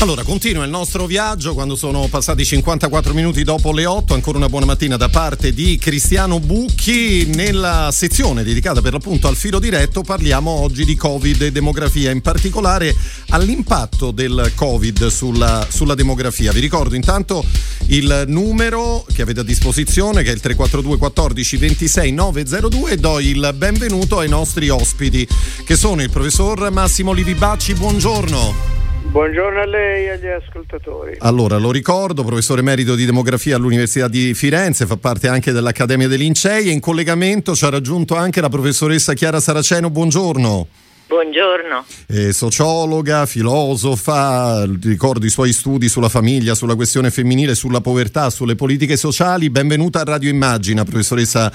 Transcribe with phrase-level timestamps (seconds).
[0.00, 4.12] Allora, continua il nostro viaggio quando sono passati 54 minuti dopo le 8.
[4.12, 7.24] Ancora una buona mattina da parte di Cristiano Bucchi.
[7.34, 12.20] Nella sezione dedicata per l'appunto al filo diretto parliamo oggi di Covid e demografia, in
[12.20, 12.94] particolare
[13.30, 16.52] all'impatto del Covid sulla, sulla demografia.
[16.52, 17.42] Vi ricordo intanto
[17.86, 23.18] il numero che avete a disposizione che è il 342 14 26 902 e do
[23.18, 25.26] il benvenuto ai nostri ospiti
[25.64, 27.72] che sono il professor Massimo Livibacci.
[27.72, 28.75] Buongiorno.
[29.10, 31.16] Buongiorno a lei e agli ascoltatori.
[31.18, 36.18] Allora, lo ricordo, professore emerito di demografia all'Università di Firenze, fa parte anche dell'Accademia dei
[36.18, 39.90] Lincei e in collegamento ci ha raggiunto anche la professoressa Chiara Saraceno.
[39.90, 40.66] Buongiorno.
[41.08, 41.84] Buongiorno.
[42.08, 48.56] Eh, sociologa, filosofa, ricordo i suoi studi sulla famiglia, sulla questione femminile, sulla povertà, sulle
[48.56, 49.48] politiche sociali.
[49.48, 51.52] Benvenuta a Radio Immagina, professoressa,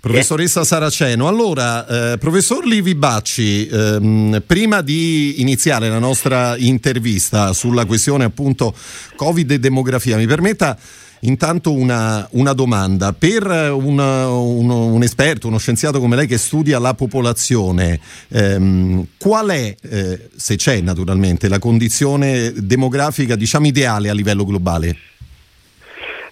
[0.00, 1.28] professoressa Saraceno.
[1.28, 8.74] Allora, eh, professor Livi Bacci, ehm, prima di iniziare la nostra intervista sulla questione appunto
[9.16, 10.78] Covid e demografia, mi permetta
[11.26, 16.78] Intanto una, una domanda, per una, uno, un esperto, uno scienziato come lei che studia
[16.78, 24.12] la popolazione, ehm, qual è, eh, se c'è naturalmente, la condizione demografica diciamo ideale a
[24.12, 24.96] livello globale?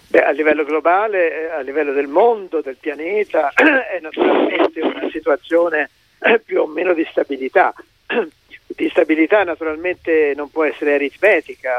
[0.08, 5.88] Beh, a livello globale, a livello del mondo, del pianeta, è naturalmente una situazione
[6.44, 7.72] più o meno di stabilità
[8.74, 11.72] di stabilità naturalmente non può essere aritmetica,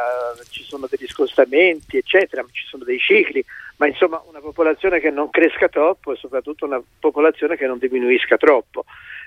[0.50, 3.44] ci sono degli scostamenti, eccetera, ci sono dei cicli,
[3.78, 8.38] ma insomma una popolazione che non cresca troppo e soprattutto una popolazione che non diminuisca
[8.38, 8.86] troppo.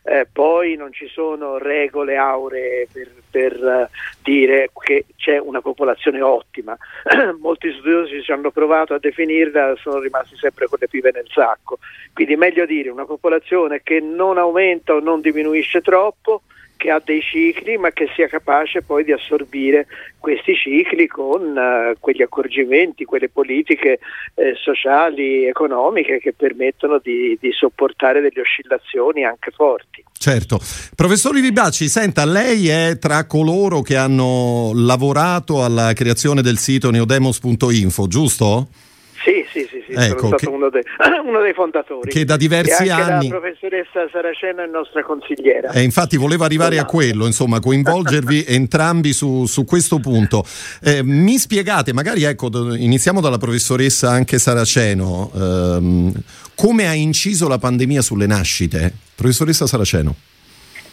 [0.09, 3.89] Eh, poi non ci sono regole auree per, per uh,
[4.23, 6.77] dire che c'è una popolazione ottima.
[7.41, 11.79] Molti studiosi ci hanno provato a definirla, sono rimasti sempre con le pive nel sacco.
[12.13, 16.43] Quindi meglio dire una popolazione che non aumenta o non diminuisce troppo,
[16.77, 19.87] che ha dei cicli ma che sia capace poi di assorbire
[20.19, 23.99] questi cicli con uh, quegli accorgimenti, quelle politiche
[24.35, 30.05] eh, sociali, economiche che permettono di, di, sopportare delle oscillazioni anche forti.
[30.19, 30.59] Certo.
[30.95, 38.07] Professor Vibacci, senta, lei è tra coloro che hanno lavorato alla creazione del sito neodemos.info,
[38.09, 38.69] giusto?
[39.23, 40.83] Sì, sì, sì, sì ecco, sono stato uno, de-
[41.25, 42.11] uno, dei fondatori.
[42.11, 43.29] Che da diversi e anche anni.
[43.29, 45.71] La professoressa Saraceno è nostra consigliera.
[45.71, 50.45] E infatti volevo arrivare a quello, insomma, coinvolgervi entrambi su, su, questo punto.
[50.83, 56.13] Eh, mi spiegate, magari ecco, iniziamo dalla professoressa anche Saraceno, ehm,
[56.55, 58.93] come ha inciso la pandemia sulle nascite?
[59.15, 60.15] Professoressa Saraceno.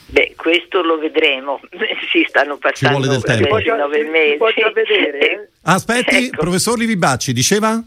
[0.08, 1.60] Beh, questo lo vedremo.
[2.12, 3.76] si stanno passando Ci vuole del tempo.
[3.76, 4.38] nove mesi.
[4.74, 5.20] Vedere?
[5.20, 5.48] Eh?
[5.64, 6.42] Aspetti, ecco.
[6.42, 7.82] professor Livibacci, diceva?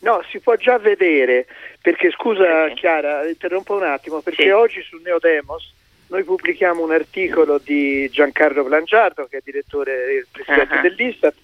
[0.00, 1.46] No, si può già vedere,
[1.82, 4.50] perché scusa Chiara, interrompo un attimo, perché sì.
[4.50, 5.74] oggi su Neodemos
[6.08, 10.80] noi pubblichiamo un articolo di Giancarlo Blangiardo, che è direttore e presidente uh-huh.
[10.82, 11.34] dell'Istat.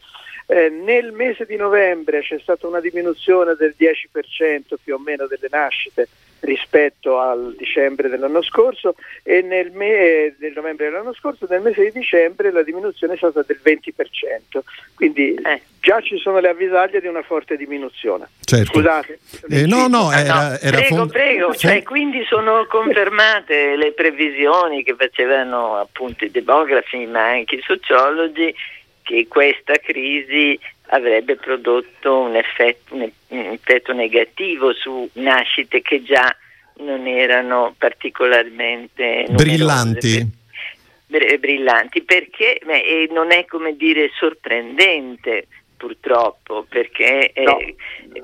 [0.47, 5.49] Eh, nel mese di novembre c'è stata una diminuzione del 10% più o meno delle
[5.51, 6.09] nascite
[6.44, 11.93] rispetto al dicembre dell'anno scorso e nel, me- del novembre dell'anno scorso, nel mese di
[11.93, 14.60] dicembre la diminuzione è stata del 20%,
[14.94, 15.62] quindi eh.
[15.81, 18.28] già ci sono le avvisaglie di una forte diminuzione.
[18.44, 18.72] Certo.
[18.72, 19.19] Scusate.
[19.49, 24.82] Eh, no, no, era, no, era prego, fond- prego, cioè, quindi sono confermate le previsioni
[24.82, 28.55] che facevano appunto i demografi ma anche i sociologi
[29.05, 36.35] che questa crisi avrebbe prodotto un effetto, un effetto negativo su nascite che già
[36.79, 40.27] non erano particolarmente brillanti.
[41.39, 45.47] brillanti perché beh, non è come dire sorprendente
[45.84, 47.59] purtroppo, perché eh, no.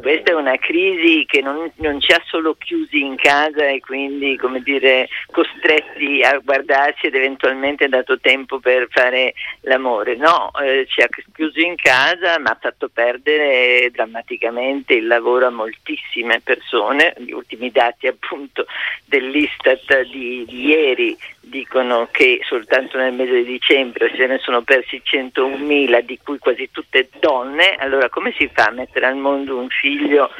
[0.01, 4.39] questa è una crisi che non, non, ci ha solo chiusi in casa e quindi
[4.39, 10.17] come dire, costretti a guardarci ed eventualmente dato tempo per fare l'amore.
[10.17, 15.51] No, eh, ci ha chiusi in casa ma ha fatto perdere drammaticamente il lavoro a
[15.51, 17.13] moltissime persone.
[17.19, 18.65] Gli ultimi dati appunto
[19.05, 21.15] dell'Istat di, di ieri
[21.51, 26.71] dicono che soltanto nel mese di dicembre se ne sono persi 101.000, di cui quasi
[26.71, 30.31] tutte donne, allora come si fa a mettere al mondo un figlio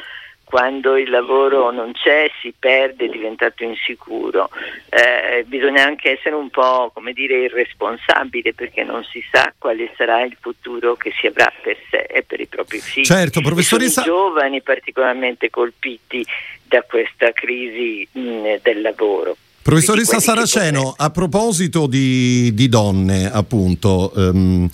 [0.51, 4.49] quando il lavoro non c'è, si perde, è diventato insicuro?
[4.89, 10.23] Eh, bisogna anche essere un po', come dire, irresponsabile perché non si sa quale sarà
[10.23, 13.05] il futuro che si avrà per sé e per i propri figli.
[13.05, 14.01] Certo, professoressa...
[14.01, 16.25] I giovani particolarmente colpiti
[16.65, 19.37] da questa crisi mh, del lavoro.
[19.63, 24.67] Professoressa Saraceno, a proposito di, di donne, appunto, um,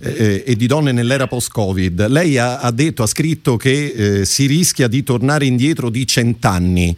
[0.00, 2.08] eh, e di donne nell'era post-Covid.
[2.08, 6.94] Lei ha, ha detto, ha scritto che eh, si rischia di tornare indietro di cent'anni.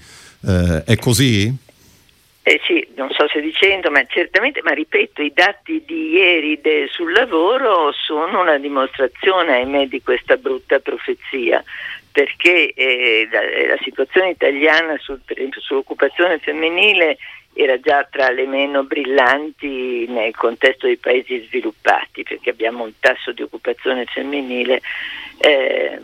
[0.47, 1.55] Eh, è così?
[2.43, 6.89] Eh sì, non so se dicendo, ma certamente, ma ripeto, i dati di ieri de,
[6.91, 11.63] sul lavoro sono una dimostrazione, ahimè, di questa brutta profezia,
[12.15, 13.41] perché eh, la,
[13.75, 15.21] la, situazione italiana sul,
[15.59, 17.19] sull'occupazione femminile
[17.55, 23.33] era già tra le meno brillanti nel contesto dei paesi sviluppati, perché abbiamo un tasso
[23.33, 24.81] di occupazione femminile
[25.39, 26.01] eh,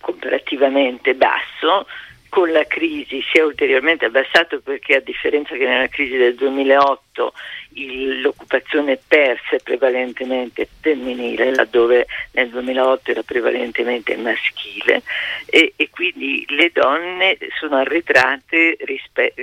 [0.00, 1.84] comparativamente basso
[2.30, 7.32] con la crisi si è ulteriormente abbassato perché a differenza che nella crisi del 2008
[7.74, 15.02] il, l'occupazione persa è prevalentemente femminile, laddove nel 2008 era prevalentemente maschile
[15.46, 19.34] e, e quindi le donne sono arretrate rispe-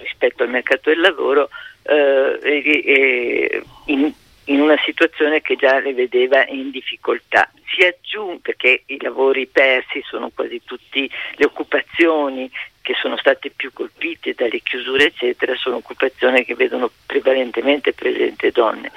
[0.00, 1.50] rispetto al mercato del lavoro
[1.82, 4.12] eh, in,
[4.46, 7.50] in una situazione che già le vedeva in difficoltà.
[7.66, 12.50] Si aggiunge, perché i lavori persi sono quasi tutte le occupazioni
[12.82, 18.92] che sono state più colpite dalle chiusure, eccetera, sono occupazioni che vedono prevalentemente presente donne.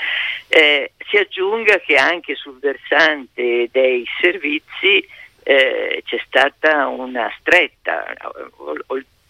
[0.48, 5.04] Eh, si aggiunga che anche sul versante dei servizi
[5.42, 8.06] eh, c'è stata una stretta,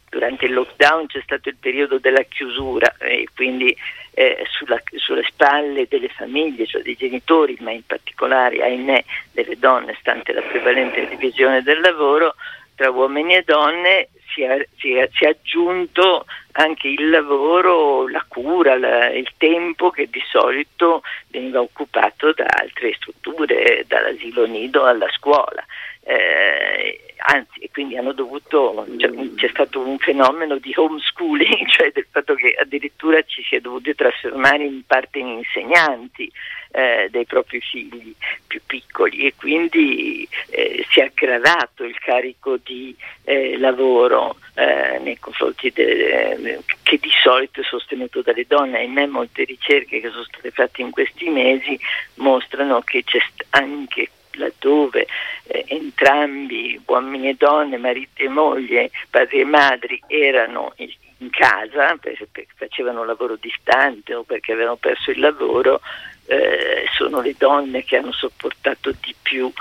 [0.09, 3.75] durante il lockdown c'è stato il periodo della chiusura e quindi
[4.19, 9.01] eh, sulla, sulle spalle delle famiglie, cioè dei genitori, ma in particolare, ahimè,
[9.31, 12.35] delle donne, stante la prevalente divisione del lavoro
[12.75, 18.25] tra uomini e donne, si è, si è, si è aggiunto anche il lavoro, la
[18.27, 25.09] cura, la, il tempo che di solito veniva occupato da altre strutture, dall'asilo nido alla
[25.11, 25.63] scuola.
[26.09, 32.33] Eh, anzi, quindi hanno dovuto, cioè, c'è stato un fenomeno di homeschooling, cioè del fatto
[32.33, 36.31] che addirittura ci si è dovuti trasformare in parte in insegnanti
[36.71, 38.11] eh, dei propri figli
[38.47, 42.95] più piccoli e quindi eh, si è aggravato il carico di
[43.25, 48.79] eh, lavoro eh, nei confronti de, che di solito è sostenuto dalle donne.
[48.79, 51.79] Ahimè molte ricerche che sono state fatte in questi mesi
[52.15, 53.19] mostrano che c'è
[53.51, 54.09] anche
[54.39, 55.05] laddove
[55.43, 60.73] eh, entrambi, uomini e donne, marito e moglie, padri e madri, erano
[61.19, 65.81] in casa perché facevano lavoro distante o perché avevano perso il lavoro,
[66.27, 69.51] eh, sono le donne che hanno sopportato di più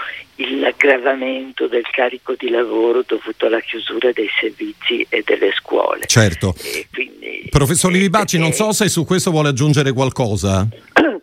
[0.61, 6.07] l'aggravamento del carico di lavoro dovuto alla chiusura dei servizi e delle scuole.
[6.07, 6.55] Certo.
[6.93, 10.69] Quindi, Professor Livibacci, eh, non so se su questo vuole aggiungere qualcosa.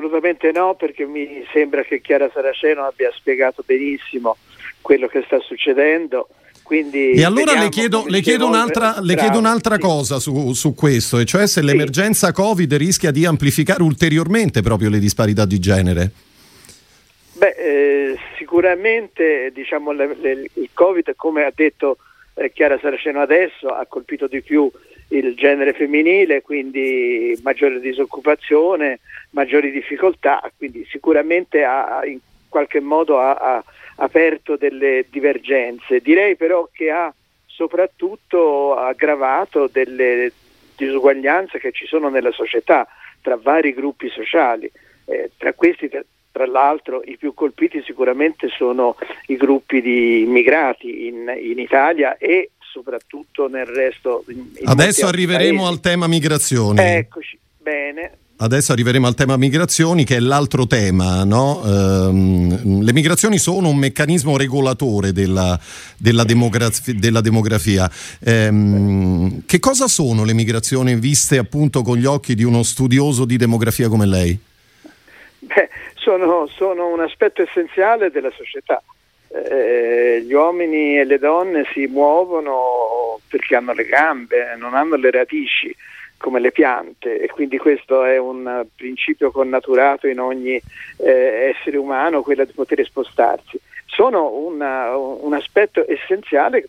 [0.00, 4.38] Assolutamente no, perché mi sembra che Chiara Saraceno abbia spiegato benissimo
[4.80, 6.28] quello che sta succedendo.
[6.62, 9.80] Quindi e allora le chiedo, le chiedo, un'altra, le chiedo un'altra sì.
[9.82, 11.66] cosa su, su, questo, e cioè se sì.
[11.66, 16.10] l'emergenza Covid rischia di amplificare ulteriormente proprio le disparità di genere.
[17.34, 21.98] Beh, eh, sicuramente diciamo, le, le, il Covid, come ha detto
[22.34, 24.70] eh, Chiara Saraceno adesso, ha colpito di più
[25.10, 32.18] il genere femminile, quindi maggiore disoccupazione, maggiori difficoltà, quindi sicuramente ha, in
[32.48, 33.64] qualche modo ha, ha
[33.96, 36.00] aperto delle divergenze.
[36.00, 37.12] Direi però che ha
[37.46, 40.32] soprattutto aggravato delle
[40.76, 42.86] disuguaglianze che ci sono nella società
[43.20, 44.70] tra vari gruppi sociali.
[45.04, 51.30] Eh, tra questi, tra, l'altro, i più colpiti sicuramente sono i gruppi di immigrati in,
[51.38, 54.24] in Italia e soprattutto nel resto.
[54.64, 55.72] Adesso arriveremo paesi.
[55.72, 56.80] al tema migrazioni.
[56.80, 58.18] Eccoci, bene.
[58.42, 61.24] Adesso arriveremo al tema migrazioni, che è l'altro tema.
[61.24, 61.62] No?
[61.62, 65.60] Ehm, le migrazioni sono un meccanismo regolatore della,
[65.98, 66.94] della, demografia.
[66.94, 67.90] Della demografia.
[68.24, 73.36] Ehm, che cosa sono le migrazioni viste appunto con gli occhi di uno studioso di
[73.36, 74.38] demografia come lei?
[75.40, 78.82] Beh, sono, sono un aspetto essenziale della società.
[79.28, 79.79] Eh,
[80.22, 85.74] gli uomini e le donne si muovono perché hanno le gambe, non hanno le radici
[86.16, 90.60] come le piante e quindi questo è un principio connaturato in ogni
[90.98, 93.58] eh, essere umano, quello di poter spostarsi.
[93.86, 96.68] Sono una, un aspetto essenziale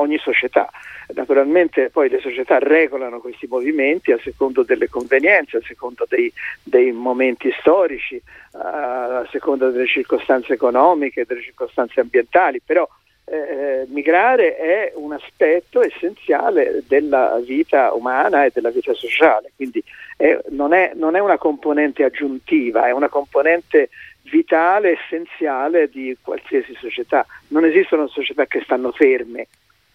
[0.00, 0.70] ogni società.
[1.14, 6.32] Naturalmente poi le società regolano questi movimenti a secondo delle convenienze, a secondo dei,
[6.62, 8.20] dei momenti storici,
[8.52, 12.88] a seconda delle circostanze economiche, delle circostanze ambientali, però
[13.24, 19.82] eh, migrare è un aspetto essenziale della vita umana e della vita sociale, quindi
[20.16, 23.90] è, non, è, non, è, una componente aggiuntiva, è una componente
[24.24, 27.24] vitale, essenziale di qualsiasi società.
[27.48, 29.46] Non esistono società che stanno ferme,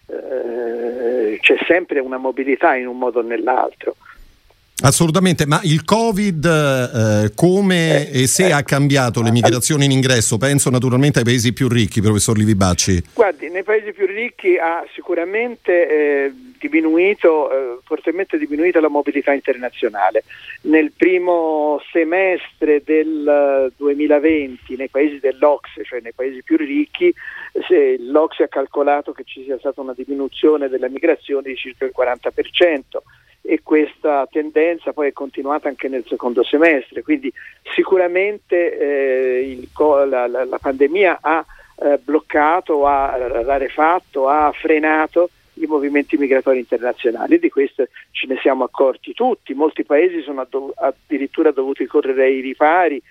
[0.08, 3.96] eh, c'è sempre una mobilità in un modo o nell'altro.
[4.80, 9.92] Assolutamente, ma il Covid eh, come eh, e se eh, ha cambiato le migrazioni in
[9.92, 10.38] ingresso?
[10.38, 13.02] Penso naturalmente ai paesi più ricchi, professor Livi Bacci.
[13.16, 20.24] Guardi, nei paesi più ricchi ha sicuramente eh, diminuito, eh, fortemente diminuito la mobilità internazionale.
[20.62, 27.12] Nel primo semestre del 2020 nei paesi dell'Ox, cioè nei paesi più ricchi,
[28.00, 32.82] l'Ox ha calcolato che ci sia stata una diminuzione della migrazione di circa il 40%
[33.42, 37.32] e questa tendenza poi è continuata anche nel secondo semestre, quindi
[37.74, 41.46] sicuramente eh, il, la, la, la, pandemia ha
[41.80, 48.66] eh, bloccato, ha rarefatto, ha frenato i movimenti migratori internazionali, di questo ce ne siamo
[48.66, 50.46] accorti tutti, molti paesi sono
[50.76, 53.02] addirittura dovuti correre ai ripari,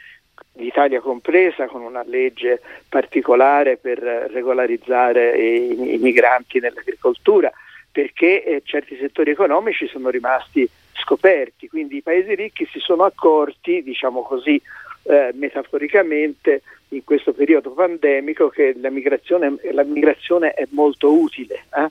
[0.56, 7.52] l'Italia compresa, con una legge particolare per regolarizzare i, i migranti nell'agricoltura
[7.96, 13.82] perché eh, certi settori economici sono rimasti scoperti, quindi i paesi ricchi si sono accorti,
[13.82, 14.60] diciamo così
[15.04, 16.60] eh, metaforicamente,
[16.90, 21.88] in questo periodo pandemico che la migrazione, la migrazione è molto utile, eh?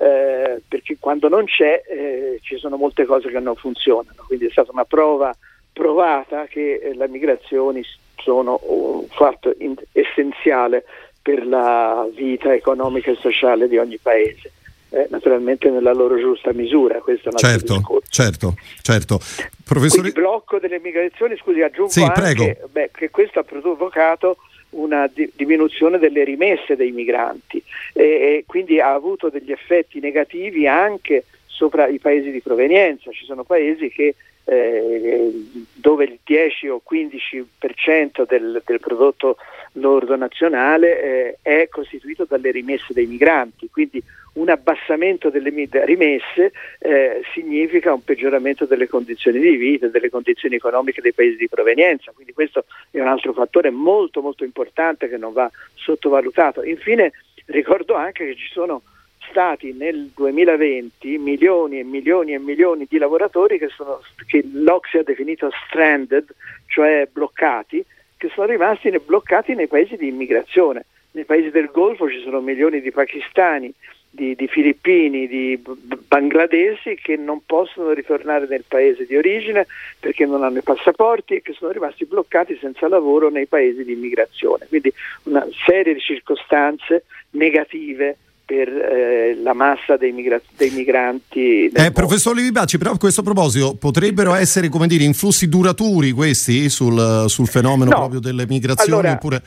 [0.00, 4.50] Eh, perché quando non c'è eh, ci sono molte cose che non funzionano, quindi è
[4.50, 5.34] stata una prova
[5.72, 7.82] provata che eh, le migrazioni
[8.22, 10.84] sono un fatto in- essenziale
[11.20, 14.52] per la vita economica e sociale di ogni paese
[14.90, 16.98] eh, naturalmente nella loro giusta misura.
[17.00, 18.10] Questo è un certo, discorso.
[18.10, 19.20] certo, certo.
[19.64, 20.08] Professore...
[20.08, 24.38] Il blocco delle migrazioni, scusi, aggiungo sì, anche beh, che questo ha provocato
[24.70, 30.66] una di- diminuzione delle rimesse dei migranti e, e quindi ha avuto degli effetti negativi
[30.66, 33.10] anche sopra i paesi di provenienza.
[33.10, 34.14] Ci sono paesi che
[34.50, 35.30] eh,
[35.74, 39.36] dove il 10 o 15% del, del prodotto
[39.72, 44.02] lordo nazionale eh, è costituito dalle rimesse dei migranti, quindi
[44.34, 45.50] un abbassamento delle
[45.84, 51.48] rimesse eh, significa un peggioramento delle condizioni di vita, delle condizioni economiche dei paesi di
[51.48, 56.62] provenienza, quindi questo è un altro fattore molto molto importante che non va sottovalutato.
[56.62, 57.12] Infine
[57.46, 58.82] ricordo anche che ci sono
[59.30, 65.02] stati nel 2020 milioni e milioni e milioni di lavoratori che, sono, che l'Ocse ha
[65.02, 66.26] definito stranded,
[66.66, 67.84] cioè bloccati,
[68.16, 70.84] che sono rimasti bloccati nei paesi di immigrazione.
[71.12, 73.72] Nei paesi del Golfo ci sono milioni di pakistani,
[74.10, 75.62] di, di, filippini, di
[76.06, 79.66] bangladesi che non possono ritornare nel paese di origine
[80.00, 83.92] perché non hanno i passaporti e che sono rimasti bloccati senza lavoro nei paesi di
[83.92, 84.66] immigrazione.
[84.68, 84.92] Quindi
[85.24, 88.16] una serie di circostanze negative
[88.48, 91.66] per eh, la massa dei, migra- dei migranti.
[91.66, 97.26] Eh, professor Livibacci, però a questo proposito potrebbero essere come dire, influssi duraturi questi sul,
[97.26, 97.96] sul fenomeno no.
[97.96, 98.90] proprio delle migrazioni?
[98.90, 99.42] Allora, oppure...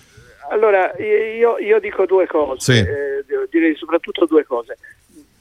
[0.51, 2.77] allora io, io, dico due cose, sì.
[2.77, 4.77] eh, direi soprattutto due cose.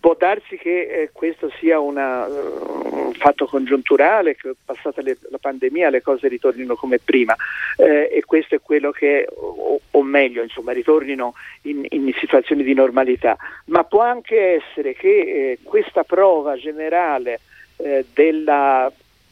[0.00, 5.38] Può darsi che eh, questo sia una, uh, un fatto congiunturale, che passata le, la
[5.38, 7.36] pandemia le cose ritornino come prima
[7.76, 12.72] eh, e questo è quello che, o, o meglio, insomma, ritornino in, in, situazioni di
[12.72, 17.40] normalità, ma può anche essere che eh, questa prova generale
[17.76, 18.90] eh, della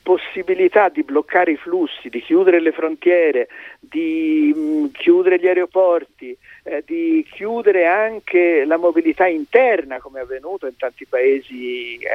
[0.09, 3.49] possibilità di bloccare i flussi, di chiudere le frontiere,
[3.79, 10.23] di mh, mm, chiudere gli aeroporti, eh, di chiudere anche la mobilità interna come è
[10.23, 12.09] avvenuto in tanti paesi, eh,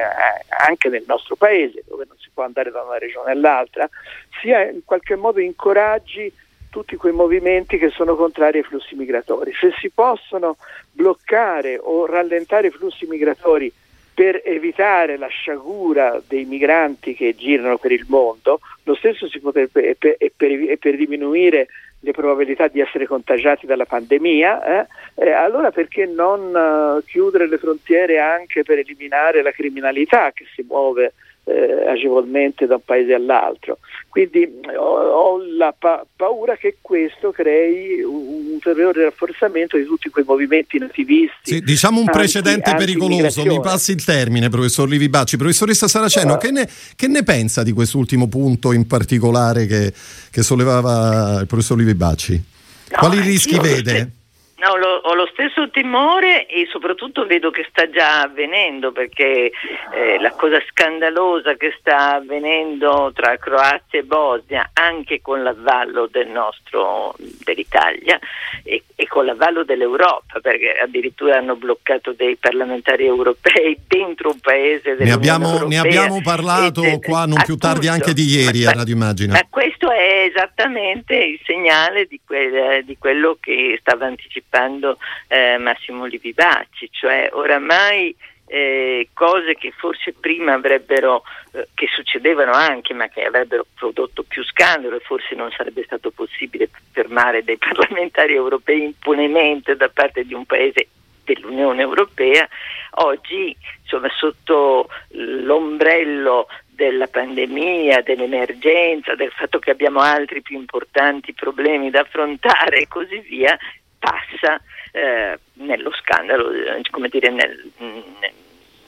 [0.66, 3.88] anche nel nostro paese dove non si può andare da una regione all'altra,
[4.40, 6.32] sia in qualche modo incoraggi
[6.70, 9.52] tutti quei movimenti che sono contrari ai flussi migratori.
[9.52, 10.56] Se si possono
[10.90, 13.72] bloccare o rallentare i flussi migratori
[14.14, 19.90] per evitare la sciagura dei migranti che girano per il mondo, lo stesso si potrebbe,
[19.90, 21.66] e per, e per, e per diminuire
[22.00, 27.58] le probabilità di essere contagiati dalla pandemia, eh, eh, allora perché non uh, chiudere le
[27.58, 33.78] frontiere anche per eliminare la criminalità che si muove eh, agevolmente da un paese all'altro.
[34.08, 40.24] Quindi ho, ho la pa- paura che questo crei un, ulteriore rafforzamento di tutti quei
[40.26, 41.54] movimenti nativisti.
[41.54, 45.36] Sì, diciamo un precedente anti, pericoloso, mi passi il termine, professor Livi Bacci.
[45.36, 49.92] Professoressa Saraceno, uh, che, ne, che, ne, pensa di quest'ultimo punto in particolare che,
[50.30, 52.42] che sollevava il professor Livi Bacci?
[52.90, 54.10] No, Quali rischi vede?
[54.64, 59.52] No, lo, ho lo stesso timore e soprattutto vedo che sta già avvenendo perché
[59.92, 66.28] eh, la cosa scandalosa che sta avvenendo tra Croazia e Bosnia, anche con l'avvallo del
[66.28, 68.18] nostro, dell'Italia
[68.62, 74.96] e, e con l'avvallo dell'Europa, perché addirittura hanno bloccato dei parlamentari europei dentro un paese
[74.98, 78.74] ne abbiamo, ne abbiamo parlato e, qua non più tardi anche di ieri ma, a
[78.74, 79.32] Radio Immagina.
[79.32, 84.98] Ma questo è esattamente il segnale di, quel, di quello che stava anticipando
[85.28, 88.14] eh, Massimo Livi Bacci, cioè oramai
[88.54, 94.44] eh, cose che forse prima avrebbero, eh, che succedevano anche, ma che avrebbero prodotto più
[94.44, 100.34] scandalo e forse non sarebbe stato possibile fermare dei parlamentari europei impunemente da parte di
[100.34, 100.86] un paese
[101.24, 102.48] dell'Unione Europea,
[103.06, 111.90] oggi insomma, sotto l'ombrello della pandemia, dell'emergenza, del fatto che abbiamo altri più importanti problemi
[111.90, 113.58] da affrontare e così via,
[113.98, 114.60] passa
[114.92, 117.72] eh, nello scandalo, eh, come dire, nel,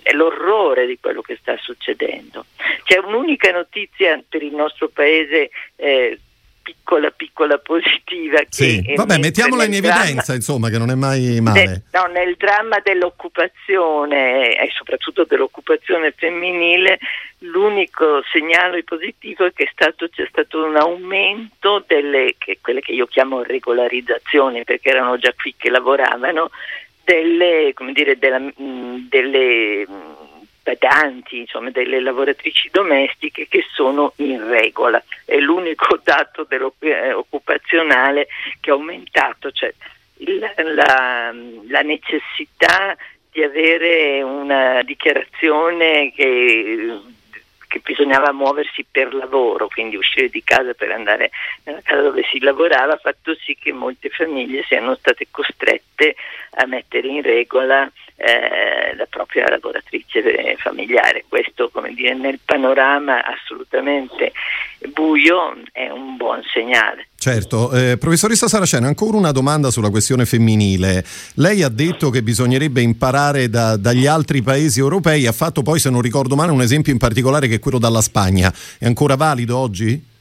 [0.07, 2.47] nell'orrore di quello che sta succedendo.
[2.85, 6.19] C'è un'unica notizia per il nostro paese eh,
[6.67, 8.41] piccola piccola positiva.
[8.49, 11.65] Sì, vabbè, mettiamola in evidenza, dramma, insomma, che non è mai male.
[11.65, 16.99] Nel, no, nel dramma dell'occupazione e soprattutto dell'occupazione femminile,
[17.39, 23.07] l'unico segnale positivo è che stato, c'è stato un aumento delle, che, quelle che io
[23.07, 26.51] chiamo regolarizzazioni, perché erano già qui che lavoravano,
[27.07, 29.87] delle, come dire, della, delle
[30.63, 35.03] badanti, insomma delle lavoratrici domestiche che sono in regola.
[35.25, 36.47] È l'unico dato
[37.15, 38.27] occupazionale
[38.61, 39.73] che è aumentato, cioè
[40.19, 40.39] il,
[40.75, 41.33] la,
[41.69, 42.97] la necessità
[43.31, 47.15] di avere una dichiarazione che
[47.69, 51.31] che bisognava muoversi per lavoro, quindi uscire di casa per andare
[51.65, 56.15] nella casa dove si lavorava, ha fatto sì che molte famiglie siano state costrette
[56.57, 61.25] a mettere in regola eh, la propria lavoratrice familiare.
[61.29, 64.33] Questo, come dire, nel panorama assolutamente
[64.93, 67.09] buio è un buon segnale.
[67.19, 71.05] Certo, eh, professoressa Saraceno, ancora una domanda sulla questione femminile.
[71.35, 75.91] Lei ha detto che bisognerebbe imparare da, dagli altri paesi europei, ha fatto poi, se
[75.91, 78.53] non ricordo male, un esempio in particolare che è quello dalla Spagna.
[78.79, 80.15] È ancora valido oggi?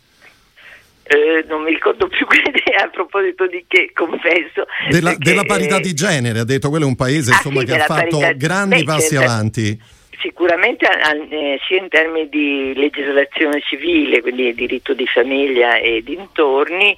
[1.07, 2.25] Eh, non mi ricordo più
[2.83, 4.65] a proposito di che, confesso.
[4.89, 7.65] Della, perché, della parità di genere, ha detto quello è un paese ah, insomma, sì,
[7.65, 9.31] che ha fatto parità, grandi beh, passi certo.
[9.31, 9.81] avanti.
[10.19, 10.87] Sicuramente
[11.29, 16.95] eh, sia in termini di legislazione civile, quindi diritto di famiglia e dintorni,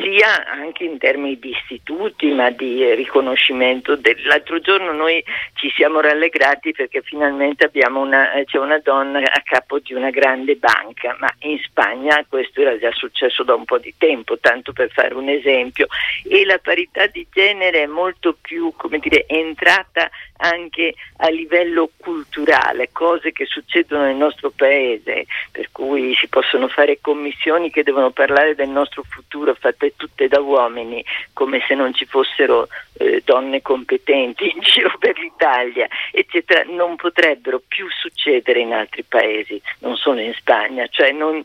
[0.00, 3.96] sia anche in termini di istituti, ma di riconoscimento.
[3.96, 4.16] Del...
[4.24, 5.22] L'altro giorno noi
[5.54, 7.70] ci siamo rallegrati perché finalmente
[8.08, 12.60] una, eh, c'è una donna a capo di una grande banca, ma in Spagna questo
[12.60, 15.86] era già successo da un po' di tempo, tanto per fare un esempio,
[16.28, 22.47] e la parità di genere è molto più, dire, entrata anche a livello culturale,
[22.92, 28.54] cose che succedono nel nostro paese, per cui si possono fare commissioni che devono parlare
[28.54, 34.50] del nostro futuro fatte tutte da uomini, come se non ci fossero eh, donne competenti
[34.50, 40.34] in giro per l'Italia, eccetera, non potrebbero più succedere in altri paesi, non solo in
[40.34, 41.42] Spagna, cioè non,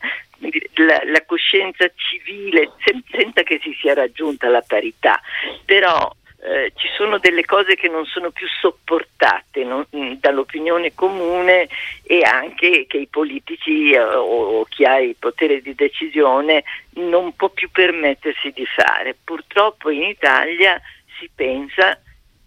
[0.76, 5.22] la, la, coscienza civile sen, senza che si sia raggiunta la parità,
[5.66, 6.12] però
[6.44, 11.70] eh, ci sono delle cose che non sono più sopportate non, mm, dall'opinione comune
[12.04, 16.64] e anche che i politici eh, o, o, chi ha il potere di decisione
[16.96, 19.16] non può più permettersi di fare.
[19.24, 20.80] Purtroppo in Italia
[21.18, 21.98] si pensa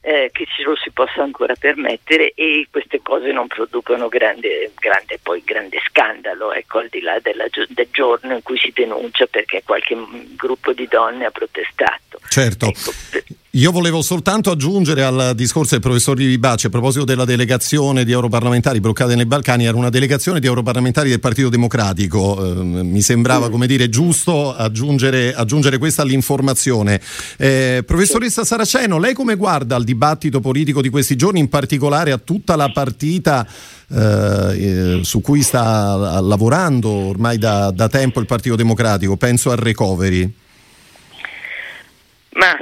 [0.06, 5.18] eh, che ce lo si possa ancora permettere e queste cose non producono grande, grande,
[5.20, 9.62] poi, grande scandalo, ecco, al di là della, del giorno in cui si denuncia perché
[9.64, 9.96] qualche
[10.36, 12.20] gruppo di donne ha protestato.
[12.28, 12.66] Certo.
[12.66, 12.92] Ecco,
[13.56, 18.12] io volevo soltanto aggiungere al discorso del professor Livi Bacci a proposito della delegazione di
[18.12, 23.48] europarlamentari bloccate nei Balcani, era una delegazione di europarlamentari del Partito Democratico, eh, mi sembrava
[23.48, 27.00] come dire giusto aggiungere, aggiungere questa all'informazione.
[27.38, 32.18] Eh, professoressa Saraceno, lei come guarda al dibattito politico di questi giorni, in particolare a
[32.18, 33.46] tutta la partita
[33.88, 39.16] eh, su cui sta lavorando ormai da, da tempo il Partito Democratico?
[39.16, 40.30] Penso al recovery.
[42.36, 42.54] Ma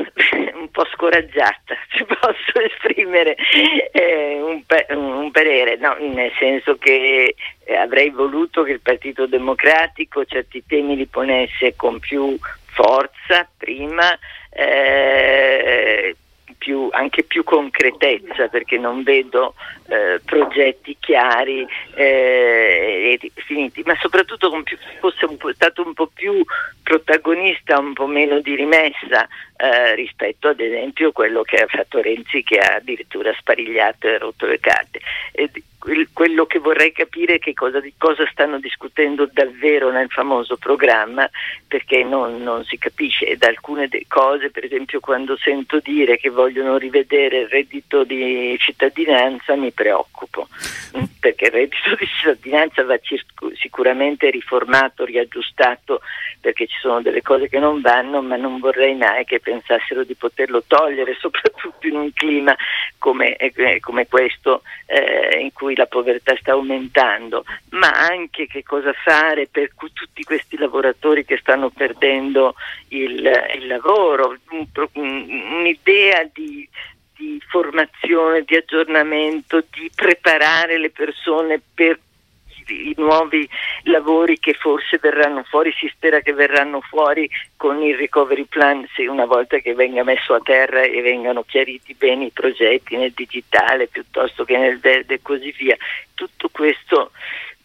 [0.74, 3.36] po' scoraggiata, se posso esprimere
[3.92, 10.24] eh, un, un, parere, no, nel senso che eh, avrei voluto che il Partito Democratico
[10.24, 14.18] certi temi li ponesse con più forza prima.
[14.50, 16.16] Eh,
[16.64, 19.54] più, anche più concretezza perché non vedo
[19.88, 26.06] eh, progetti chiari eh, e finiti, ma soprattutto con più, fosse un stato un po'
[26.06, 26.42] più
[26.82, 32.00] protagonista, un po' meno di rimessa eh, rispetto ad esempio a quello che ha fatto
[32.00, 35.00] Renzi che ha addirittura sparigliato e rotto le carte.
[35.32, 35.50] E
[36.12, 41.28] quello che vorrei capire è che cosa, di cosa stanno discutendo davvero nel famoso programma,
[41.66, 43.26] perché non, non si capisce.
[43.26, 48.56] E da alcune cose, per esempio, quando sento dire che vogliono rivedere il reddito di
[48.58, 50.48] cittadinanza, mi preoccupo,
[50.96, 51.02] mm,
[51.34, 52.98] perché il reddito di cittadinanza va
[53.54, 56.00] sicuramente riformato, riaggiustato,
[56.40, 60.14] perché ci sono delle cose che non vanno, ma non vorrei mai che pensassero di
[60.14, 62.56] poterlo togliere, soprattutto in un clima
[62.98, 68.92] come, eh, come questo eh, in cui la povertà sta aumentando, ma anche che cosa
[68.92, 72.54] fare per tutti questi lavoratori che stanno perdendo
[72.88, 74.36] il, il lavoro,
[74.92, 76.68] un'idea di,
[77.16, 81.98] di formazione, di aggiornamento, di preparare le persone per
[82.72, 83.48] i nuovi
[83.84, 89.06] lavori che forse verranno fuori, si spera che verranno fuori con il recovery plan se
[89.06, 93.88] una volta che venga messo a terra e vengano chiariti bene i progetti nel digitale
[93.88, 95.76] piuttosto che nel verde e così via.
[96.14, 97.12] Tutto questo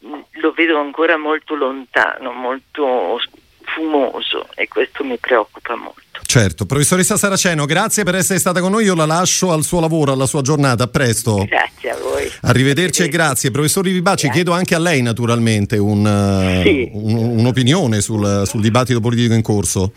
[0.05, 3.19] mm, lo vedo ancora molto lontano, molto
[3.62, 5.98] fumoso e questo mi preoccupa molto.
[6.31, 10.11] Certo, professoressa Saraceno, grazie per essere stata con noi, io la lascio al suo lavoro,
[10.11, 11.43] alla sua giornata, a presto.
[11.43, 12.31] Grazie a voi.
[12.41, 13.49] Arrivederci e grazie.
[13.49, 14.43] Professor Livibaci, grazie.
[14.43, 16.87] chiedo anche a lei naturalmente un, sì.
[16.93, 19.91] un, un'opinione sul, sul, dibattito politico in corso.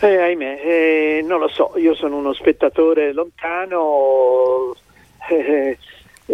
[0.00, 4.74] Eh, ahimè, eh, non lo so, io sono uno spettatore lontano,
[5.30, 5.78] eh,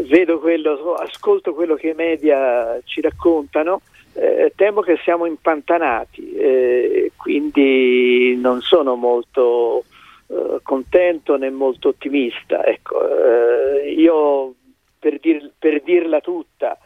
[0.08, 3.82] vedo quello, ascolto quello che i media ci raccontano
[4.14, 9.85] eh, temo che siamo impantanati, eh, quindi non sono molto
[10.29, 12.64] eh, contento né molto ottimista.
[12.64, 14.55] Ecco, eh, io
[14.98, 16.79] per, dir, per, dirla tutta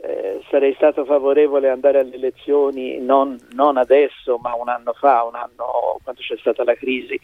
[0.00, 5.24] eh, sarei stato favorevole ad andare alle elezioni non, non, adesso ma un anno fa,
[5.24, 7.18] un anno quando c'è stata la crisi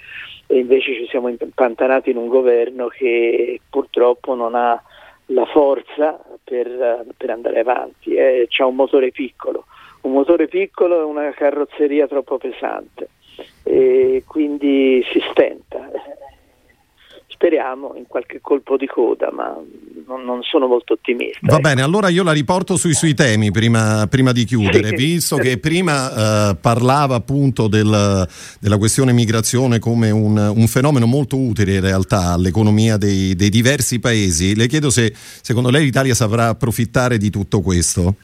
[0.47, 4.83] e invece ci siamo impantanati in un governo che purtroppo non ha
[5.27, 8.15] la forza per, per andare avanti.
[8.15, 9.65] Eh, c'è un motore piccolo,
[10.03, 13.09] un motore piccolo e una carrozzeria troppo pesante
[13.63, 15.91] e quindi si stenta.
[17.27, 19.61] Speriamo in qualche colpo di coda, ma
[20.07, 21.39] non, non sono molto ottimista.
[21.43, 21.61] Va ecco.
[21.61, 24.95] bene, allora io la riporto sui suoi temi prima, prima di chiudere, sì.
[24.95, 28.27] visto che prima eh, parlava appunto del,
[28.61, 34.01] della questione migrazione come un, un, fenomeno molto utile in realtà all'economia dei, dei diversi
[34.01, 34.55] paesi.
[34.55, 38.15] Le chiedo se secondo lei l'Italia saprà approfittare di tutto questo.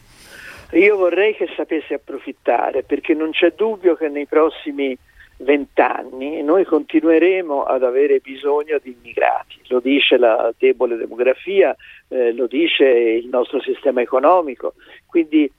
[0.73, 4.97] Io vorrei che sapesse approfittare perché non c'è dubbio che nei prossimi
[5.40, 11.74] vent'anni noi continueremo ad avere bisogno di immigrati, lo dice la debole demografia,
[12.09, 14.74] eh, lo dice il nostro sistema economico,
[15.07, 15.50] quindi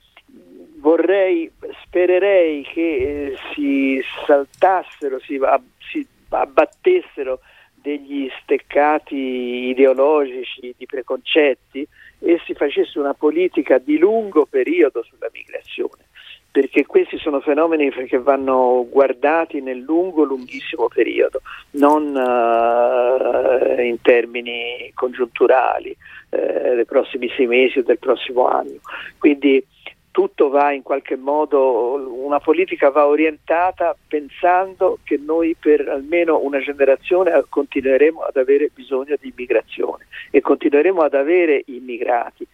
[0.78, 1.52] vorrei,
[1.84, 7.40] spererei che eh, si saltassero, si, ab, si abbattessero
[7.74, 11.88] degli steccati ideologici, di preconcetti
[12.20, 16.10] e si facesse una politica di lungo periodo sulla migrazione
[16.52, 24.92] perché questi sono fenomeni che vanno guardati nel lungo, lunghissimo periodo, non uh, in termini
[24.94, 25.96] congiunturali,
[26.30, 28.80] uh, dei prossimi sei mesi o del prossimo anno.
[29.18, 29.66] Quindi
[30.12, 36.60] tutto va in qualche modo, una politica va orientata pensando che noi per almeno una
[36.60, 42.46] generazione continueremo ad avere bisogno di immigrazione e continueremo ad avere immigrati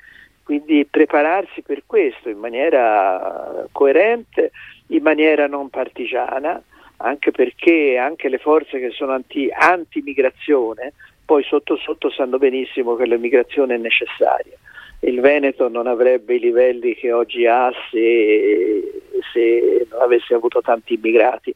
[0.48, 4.52] quindi prepararsi per questo in maniera coerente,
[4.88, 6.64] in maniera non partigiana,
[7.00, 10.94] anche perché anche le forze che sono anti, anti-migrazione
[11.26, 14.56] poi sotto sotto sanno benissimo che l'immigrazione è necessaria.
[15.02, 19.02] Il Veneto non avrebbe i livelli che oggi ha se,
[19.34, 21.54] se non avesse avuto tanti immigrati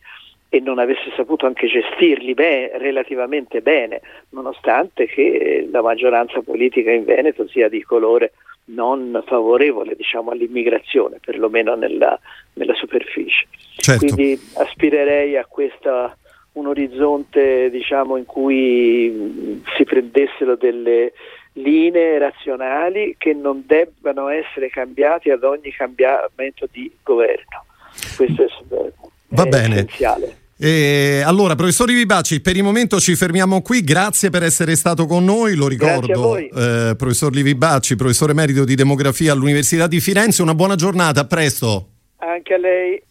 [0.49, 4.01] e non avesse saputo anche gestirli bene, relativamente bene,
[4.32, 8.34] nonostante che la maggioranza politica in Veneto sia di colore
[8.65, 12.19] non favorevole diciamo, all'immigrazione, perlomeno nella,
[12.54, 13.47] nella superficie.
[13.76, 14.06] Certo.
[14.06, 16.15] Quindi aspirerei a questa,
[16.54, 21.13] un orizzonte diciamo, in cui si prendessero delle
[21.54, 27.65] linee razionali che non debbano essere cambiate ad ogni cambiamento di governo.
[28.15, 28.91] Questo è,
[29.30, 29.76] Va è bene.
[29.76, 30.40] essenziale.
[30.63, 33.84] E allora, professor Vivaci, per il momento ci fermiamo qui.
[33.84, 35.56] Grazie per essere stato con noi.
[35.56, 40.43] Lo ricordo, eh, professor Livi Bacci, professore merito di demografia all'Università di Firenze.
[40.43, 41.88] Una buona giornata, a presto.
[42.17, 43.02] Anche a lei.